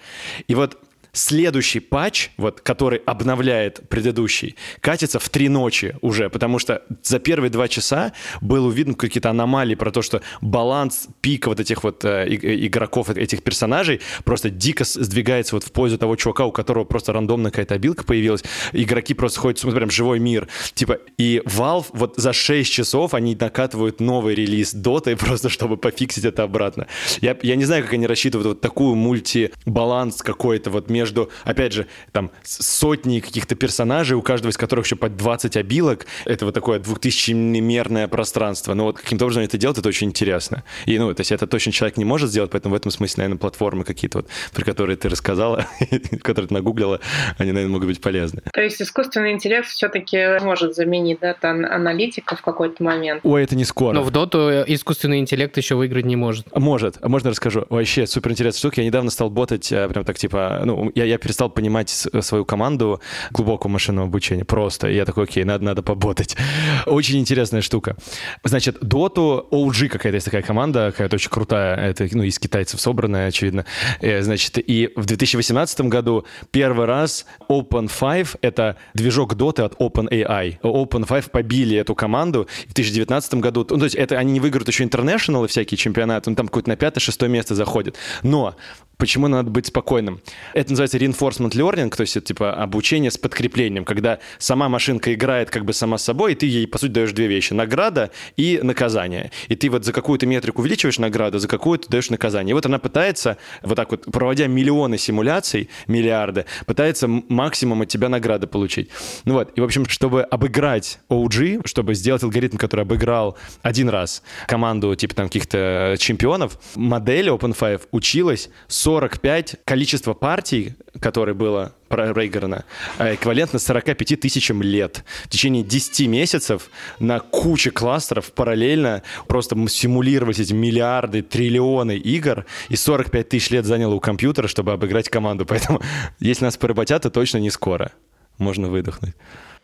[0.48, 0.78] И вот
[1.14, 7.50] следующий патч, вот, который обновляет предыдущий, катится в три ночи уже, потому что за первые
[7.50, 12.26] два часа было видно какие-то аномалии про то, что баланс пика вот этих вот э,
[12.30, 17.52] игроков, этих персонажей просто дико сдвигается вот в пользу того чувака, у которого просто рандомно
[17.52, 18.44] какая-то обилка появилась.
[18.72, 20.48] Игроки просто ходят, смотрят, прям живой мир.
[20.74, 26.26] Типа, и Valve вот за 6 часов они накатывают новый релиз Dota просто чтобы пофиксить
[26.26, 26.88] это обратно.
[27.20, 31.74] Я, я не знаю, как они рассчитывают вот такую мультибаланс какой-то вот между между, опять
[31.74, 36.06] же, там сотни каких-то персонажей, у каждого из которых еще по 20 обилок.
[36.26, 38.76] Это вот такое 2000-мерное пространство.
[38.76, 40.64] Но вот каким-то образом это делать, это очень интересно.
[40.86, 43.40] И, ну, то есть это точно человек не может сделать, поэтому в этом смысле, наверное,
[43.40, 45.66] платформы какие-то вот, про которые ты рассказала,
[46.22, 47.00] которые ты нагуглила,
[47.40, 48.42] они, наверное, могут быть полезны.
[48.54, 53.22] То есть искусственный интеллект все-таки может заменить дата-аналитика в какой-то момент?
[53.24, 53.94] Ой, это не скоро.
[53.94, 56.46] Но в доту искусственный интеллект еще выиграть не может.
[56.56, 57.04] Может.
[57.04, 57.66] Можно расскажу?
[57.70, 58.82] Вообще супер интересная штука.
[58.82, 63.02] Я недавно стал ботать, э, прям так, типа, ну, я, я перестал понимать свою команду
[63.32, 64.90] глубокого машинного обучения просто.
[64.90, 66.36] И я такой, окей, надо, надо поботать.
[66.86, 67.96] Очень интересная штука.
[68.44, 73.28] Значит, Dota OG какая-то есть такая команда, какая-то очень крутая, это, ну, из китайцев собранная,
[73.28, 73.66] очевидно.
[74.00, 80.60] Э, значит, и в 2018 году первый раз Open5, это движок Dota от OpenAI.
[80.62, 83.66] Open5 побили эту команду в 2019 году.
[83.70, 86.70] Ну, то есть это они не выиграют еще International и всякие чемпионаты, он там какое-то
[86.70, 87.96] на пятое-шестое место заходит.
[88.24, 88.56] Но
[89.02, 90.22] почему надо быть спокойным.
[90.54, 95.50] Это называется reinforcement learning, то есть это типа обучение с подкреплением, когда сама машинка играет
[95.50, 97.54] как бы сама собой, и ты ей, по сути, даешь две вещи.
[97.54, 99.32] Награда и наказание.
[99.48, 102.52] И ты вот за какую-то метрику увеличиваешь награду, за какую-то даешь наказание.
[102.52, 108.08] И вот она пытается, вот так вот, проводя миллионы симуляций, миллиарды, пытается максимум от тебя
[108.08, 108.92] награды получить.
[109.26, 114.22] Ну вот, и, в общем, чтобы обыграть OG, чтобы сделать алгоритм, который обыграл один раз
[114.46, 118.52] команду, типа там каких-то чемпионов, модель OpenFive училась
[118.92, 122.66] 45 количество партий, которое было проиграно,
[122.98, 125.06] а эквивалентно 45 тысячам лет.
[125.24, 132.76] В течение 10 месяцев на куче кластеров параллельно просто симулировать эти миллиарды, триллионы игр, и
[132.76, 135.46] 45 тысяч лет заняло у компьютера, чтобы обыграть команду.
[135.50, 135.82] Поэтому
[136.20, 137.94] если нас поработят, то точно не скоро.
[138.40, 139.16] Можно выдохнуть.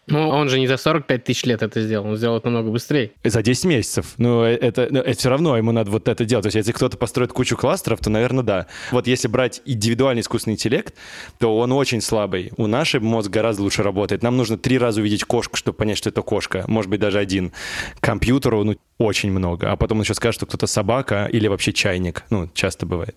[0.08, 3.12] Ну, он же не за 45 тысяч лет это сделал, он сделал это намного быстрее.
[3.24, 4.14] За 10 месяцев.
[4.18, 6.44] Ну, э, это, ну, это все равно ему надо вот это делать.
[6.44, 8.68] То есть, если кто-то построит кучу кластеров, то, наверное, да.
[8.92, 10.96] Вот если брать индивидуальный искусственный интеллект,
[11.40, 12.52] то он очень слабый.
[12.56, 14.24] У нашей мозг гораздо лучше работает.
[14.24, 16.64] Нам нужно три раза увидеть кошку, чтобы понять, что это кошка.
[16.68, 17.52] Может быть, даже один.
[18.00, 19.72] Компьютеру, ну, очень много.
[19.72, 22.24] А потом он еще скажет, что кто-то собака или вообще чайник.
[22.30, 23.16] Ну, часто бывает.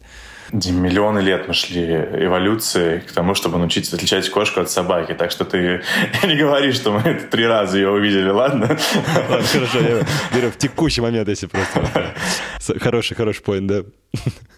[0.53, 5.14] Миллионы лет мы шли эволюции к тому, чтобы научиться отличать кошку от собаки.
[5.14, 5.83] Так что ты
[6.25, 8.79] не говори, что мы три раза ее увидели, ладно?
[9.29, 12.14] Ладно, хорошо, я беру в текущий момент, если просто...
[12.81, 13.83] Хороший, хороший поинт, да.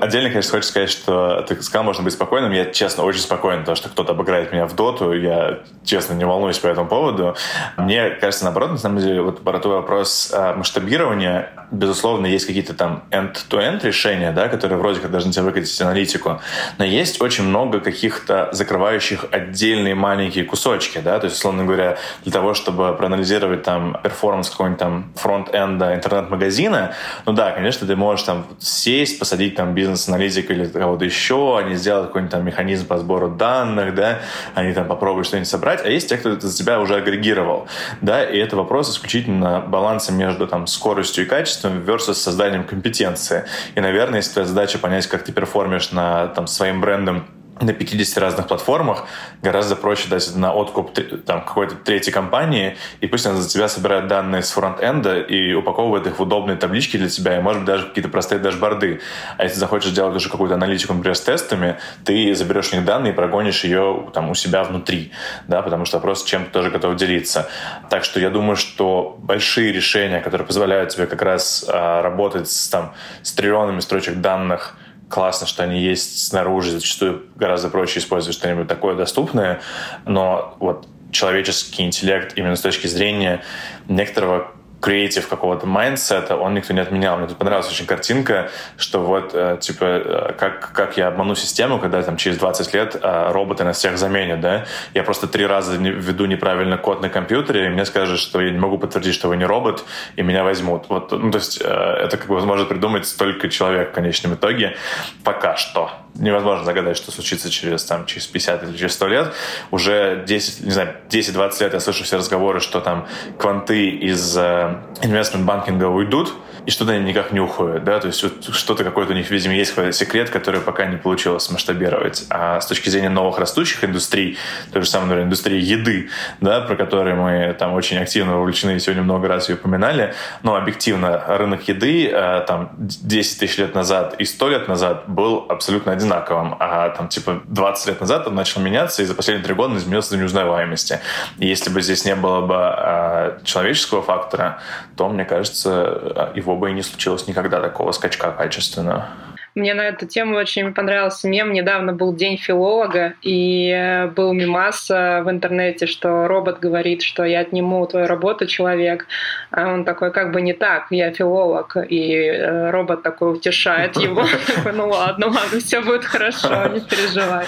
[0.03, 2.51] Отдельно, конечно, хочется сказать, что ты сказал, можно быть спокойным.
[2.51, 5.13] Я, честно, очень спокоен, потому что кто-то обыграет меня в доту.
[5.13, 7.37] Я, честно, не волнуюсь по этому поводу.
[7.77, 12.75] Мне кажется, наоборот, на самом деле, вот про твой вопрос а, масштабирования, безусловно, есть какие-то
[12.75, 16.41] там end-to-end решения, да, которые вроде как должны тебе выкатить аналитику.
[16.79, 22.33] Но есть очень много каких-то закрывающих отдельные маленькие кусочки, да, то есть, условно говоря, для
[22.33, 28.47] того, чтобы проанализировать там перформанс какого-нибудь там фронт-энда интернет-магазина, ну да, конечно, ты можешь там
[28.59, 33.29] сесть, посадить посадить там бизнес-аналитик или кого-то еще, они сделают какой-нибудь там механизм по сбору
[33.29, 34.21] данных, да,
[34.55, 37.67] они там попробуют что-нибудь собрать, а есть те, кто это за тебя уже агрегировал,
[38.01, 43.45] да, и это вопрос исключительно баланса между там скоростью и качеством versus созданием компетенции.
[43.75, 47.25] И, наверное, если твоя задача понять, как ты перформишь на там своим брендом
[47.63, 49.07] на 50 разных платформах,
[49.43, 50.93] гораздо проще дать на откуп
[51.27, 56.07] там, какой-то третьей компании, и пусть она за тебя собирает данные с фронт-энда и упаковывает
[56.07, 59.01] их в удобные таблички для тебя, и, может быть, даже какие-то простые дашборды.
[59.39, 63.13] А если захочешь сделать уже какую-то аналитику, например, с тестами, ты заберешь у них данные
[63.13, 65.13] и прогонишь ее там, у себя внутри,
[65.47, 67.49] да, потому что вопрос, чем ты тоже готов делиться.
[67.91, 72.69] Так что я думаю, что большие решения, которые позволяют тебе как раз а, работать с,
[72.69, 74.77] там, с триллионами строчек данных,
[75.13, 79.61] классно, что они есть снаружи, зачастую гораздо проще использовать что-нибудь такое доступное,
[80.07, 83.43] но вот человеческий интеллект именно с точки зрения
[83.89, 87.17] некоторого креатив какого-то майндсета, он никто не отменял.
[87.17, 91.79] Мне тут понравилась очень картинка, что вот, э, типа, э, как, как я обману систему,
[91.79, 94.65] когда там через 20 лет э, роботы нас всех заменят, да?
[94.93, 98.59] Я просто три раза введу неправильно код на компьютере, и мне скажут, что я не
[98.59, 99.85] могу подтвердить, что вы не робот,
[100.17, 100.87] и меня возьмут.
[100.89, 104.77] Вот, ну, то есть это как бы может придумать только человек в конечном итоге.
[105.23, 109.35] Пока что невозможно загадать, что случится через, там, через 50 или через 100 лет.
[109.71, 113.07] Уже 10, не знаю, 10-20 лет я слышу все разговоры, что там
[113.39, 116.33] кванты из инвестмент-банкинга уйдут,
[116.67, 119.55] и что-то они никак не уходят, да, то есть вот что-то какой-то у них, видимо,
[119.55, 122.25] есть какой-то секрет, который пока не получилось масштабировать.
[122.31, 124.39] А с точки зрения новых растущих индустрий,
[124.73, 126.11] то же самое, например, индустрия еды,
[126.41, 131.23] да, про которую мы там очень активно вовлечены, сегодня много раз ее упоминали, но объективно
[131.27, 136.57] рынок еды э, там 10 тысяч лет назад и 100 лет назад был абсолютно одинаковым,
[136.59, 140.13] а там типа 20 лет назад он начал меняться, и за последние три года изменился
[140.13, 141.01] до неузнаваемости.
[141.39, 144.61] И если бы здесь не было бы э, человеческого фактора,
[144.97, 149.09] то, мне кажется, его бы и не случилось никогда такого скачка качественного.
[149.55, 151.53] Мне на эту тему очень понравился мем.
[151.53, 157.41] Недавно был День филолога, и э, был мимас в интернете, что робот говорит, что я
[157.41, 159.07] отниму твою работу, человек.
[159.51, 161.77] А он такой, как бы не так, я филолог.
[161.89, 164.25] И э, робот такой утешает его.
[164.73, 167.45] Ну ладно, ладно, все будет хорошо, не переживай.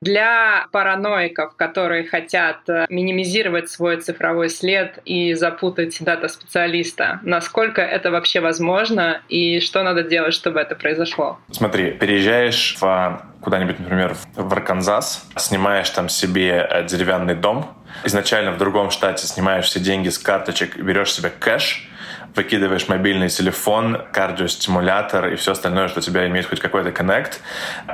[0.00, 8.38] Для параноиков, которые хотят э, минимизировать свой цифровой след и запутать дата-специалиста, насколько это вообще
[8.38, 11.40] возможно и что надо делать, чтобы это произошло?
[11.50, 17.66] Смотри, переезжаешь в куда-нибудь, например, в Арканзас, снимаешь там себе э, деревянный дом,
[18.04, 21.87] изначально в другом штате снимаешь все деньги с карточек, берешь себе кэш,
[22.34, 27.40] выкидываешь мобильный телефон, кардиостимулятор и все остальное, что у тебя имеет хоть какой-то коннект,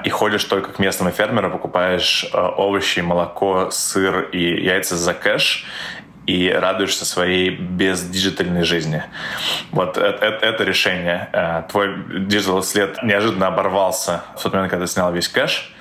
[0.04, 5.66] и ходишь только к местному фермеру, покупаешь э, овощи, молоко, сыр и яйца за кэш,
[6.26, 9.02] и радуешься своей бездиджитальной жизни.
[9.70, 11.28] Вот это, это, это решение.
[11.32, 11.94] Э, твой
[12.26, 15.73] digital след неожиданно оборвался в тот момент, когда ты снял весь кэш,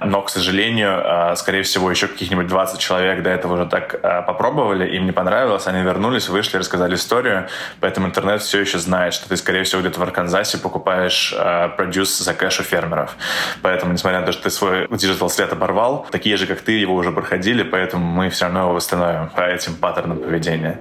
[0.00, 4.22] но, к сожалению, а, скорее всего, еще каких-нибудь 20 человек до этого уже так а,
[4.22, 7.48] попробовали, им не понравилось, они вернулись, вышли, рассказали историю,
[7.80, 12.18] поэтому интернет все еще знает, что ты, скорее всего, где-то в Арканзасе покупаешь а, produce
[12.18, 13.16] за кэш у фермеров.
[13.62, 16.94] Поэтому, несмотря на то, что ты свой digital след оборвал, такие же, как ты, его
[16.94, 20.80] уже проходили, поэтому мы все равно его восстановим по этим паттернам поведения.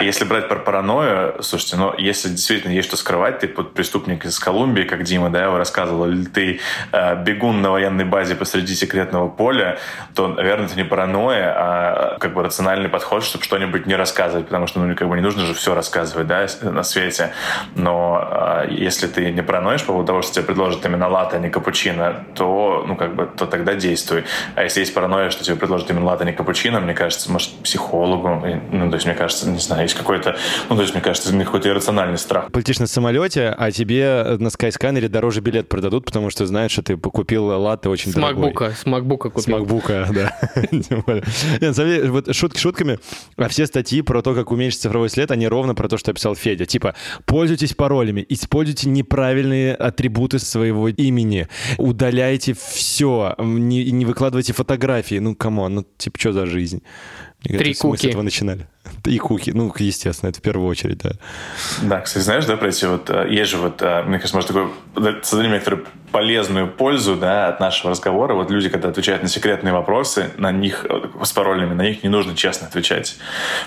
[0.00, 4.38] Если брать про паранойю, слушайте, ну, если действительно есть что скрывать, ты под преступник из
[4.38, 6.60] Колумбии, как Дима, да, его рассказывал, или ты
[6.92, 9.78] э, бегун на военной базе посреди посреди секретного поля,
[10.14, 14.68] то, наверное, это не паранойя, а как бы рациональный подход, чтобы что-нибудь не рассказывать, потому
[14.68, 17.32] что, ну, как бы не нужно же все рассказывать, да, на свете.
[17.74, 21.40] Но а, если ты не параноишь по поводу того, что тебе предложат именно латте, а
[21.40, 24.22] не капучино, то, ну, как бы, то тогда действуй.
[24.54, 27.50] А если есть паранойя, что тебе предложат именно латте, а не капучино, мне кажется, может,
[27.64, 28.40] психологу,
[28.70, 30.36] ну, то есть, мне кажется, не знаю, есть какой-то,
[30.68, 32.52] ну, то есть, мне кажется, какой-то иррациональный страх.
[32.52, 36.84] Полетишь на самолете, а тебе на Skyscanner е дороже билет продадут, потому что знают, что
[36.84, 38.43] ты купил латте очень С дорогой.
[38.52, 39.40] MacBook, с MacBook купил.
[39.40, 40.12] С MacBook,
[42.02, 42.10] да.
[42.10, 42.98] вот шутки шутками,
[43.36, 46.34] а все статьи про то, как уменьшить цифровой след, они ровно про то, что описал
[46.34, 46.66] Федя.
[46.66, 46.94] Типа,
[47.26, 55.18] пользуйтесь паролями, используйте неправильные атрибуты своего имени, удаляйте все, не, не выкладывайте фотографии.
[55.18, 56.82] Ну, come on, ну, типа, что за жизнь?
[57.42, 57.86] Три куки.
[57.86, 58.66] Мы с этого начинали.
[59.04, 61.12] И куки, ну, естественно, это в первую очередь, да.
[61.82, 64.48] Да, кстати, знаешь, да, про эти вот, э, есть же вот, э, мне кажется, может,
[64.48, 68.34] такой, создадим некоторую полезную пользу, да, от нашего разговора.
[68.34, 72.08] Вот люди, когда отвечают на секретные вопросы, на них, э, с паролями, на них не
[72.08, 73.16] нужно честно отвечать.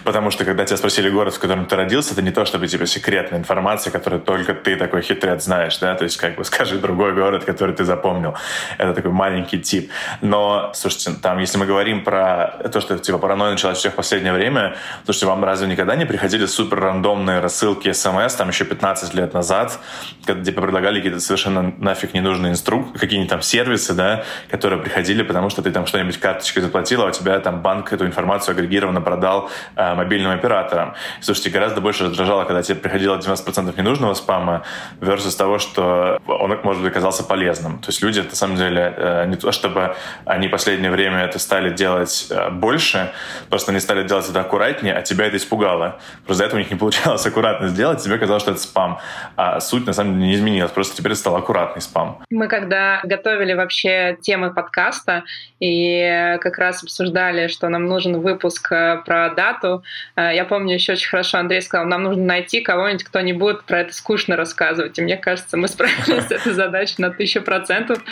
[0.06, 2.86] Потому что, когда тебя спросили город, в котором ты родился, это не то, чтобы, типа,
[2.86, 7.14] секретная информация, которую только ты такой хитрец знаешь, да, то есть, как бы, скажи другой
[7.14, 8.36] город, который ты запомнил.
[8.78, 9.92] Это такой маленький тип.
[10.22, 14.32] Но, слушайте, там, если мы говорим про то, что, типа, паранойя началась всех в последнее
[14.32, 19.34] время, Слушайте, вам разве никогда не приходили супер рандомные рассылки смс, там еще 15 лет
[19.34, 19.80] назад,
[20.28, 25.62] где предлагали какие-то совершенно нафиг ненужные инструкции, какие-нибудь там сервисы, да, которые приходили, потому что
[25.62, 29.96] ты там что-нибудь карточкой заплатил, а у тебя там банк эту информацию агрегированно продал э,
[29.96, 30.94] мобильным операторам.
[31.22, 34.64] Слушайте, гораздо больше раздражало, когда тебе приходило 90% ненужного спама
[35.00, 37.80] versus того, что он, может быть, оказался полезным.
[37.80, 41.74] То есть люди, на самом деле, э, не то чтобы они последнее время это стали
[41.74, 43.12] делать э, больше,
[43.50, 46.00] просто они стали делать это аккуратнее, а тебя это испугало.
[46.26, 49.00] Просто до этого у них не получалось аккуратно сделать, тебе казалось, что это спам.
[49.36, 52.20] А суть, на самом деле, не изменилась, просто теперь это стал аккуратный спам.
[52.30, 55.24] Мы когда готовили вообще темы подкаста
[55.62, 59.84] и как раз обсуждали, что нам нужен выпуск э, про дату,
[60.18, 63.64] э, я помню еще очень хорошо, Андрей сказал, нам нужно найти кого-нибудь, кто не будет
[63.64, 65.00] про это скучно рассказывать.
[65.00, 68.04] И мне кажется, мы справились с этой задачей на тысячу процентов.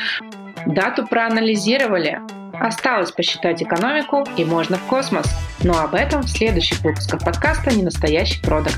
[0.65, 2.21] Дату проанализировали,
[2.59, 5.27] Осталось посчитать экономику, и можно в космос.
[5.63, 8.77] Но об этом в следующих выпусках подкаста «Ненастоящий продукт».